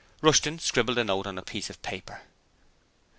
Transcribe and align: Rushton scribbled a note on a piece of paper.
Rushton 0.23 0.57
scribbled 0.57 0.97
a 0.97 1.03
note 1.03 1.27
on 1.27 1.37
a 1.37 1.43
piece 1.43 1.69
of 1.69 1.79
paper. 1.83 2.21